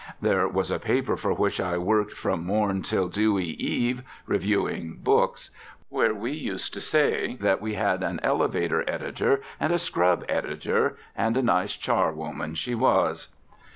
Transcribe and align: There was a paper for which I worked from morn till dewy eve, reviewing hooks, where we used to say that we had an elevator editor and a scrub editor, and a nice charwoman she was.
There 0.19 0.47
was 0.47 0.71
a 0.71 0.79
paper 0.79 1.15
for 1.15 1.31
which 1.31 1.59
I 1.61 1.77
worked 1.77 2.13
from 2.13 2.43
morn 2.43 2.81
till 2.81 3.07
dewy 3.07 3.49
eve, 3.49 4.01
reviewing 4.25 4.99
hooks, 5.05 5.51
where 5.89 6.11
we 6.15 6.31
used 6.31 6.73
to 6.73 6.81
say 6.81 7.35
that 7.39 7.61
we 7.61 7.75
had 7.75 8.01
an 8.01 8.19
elevator 8.23 8.83
editor 8.89 9.43
and 9.59 9.71
a 9.71 9.77
scrub 9.77 10.25
editor, 10.27 10.97
and 11.15 11.37
a 11.37 11.43
nice 11.43 11.75
charwoman 11.75 12.55
she 12.55 12.73
was. 12.73 13.27